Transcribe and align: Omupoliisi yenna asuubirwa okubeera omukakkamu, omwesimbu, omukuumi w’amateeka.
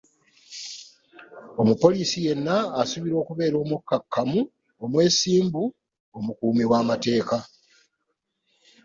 Omupoliisi 1.61 2.17
yenna 2.25 2.55
asuubirwa 2.81 3.19
okubeera 3.23 3.57
omukakkamu, 3.63 4.41
omwesimbu, 4.83 5.63
omukuumi 6.17 6.63
w’amateeka. 6.71 7.37